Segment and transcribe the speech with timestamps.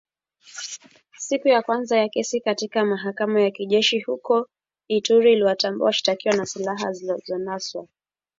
[1.17, 4.49] Siku ya kwanza ya kesi katika mahakama ya kijeshi huko
[4.87, 7.87] Ituri iliwatambua washtakiwa na silaha zilizonaswa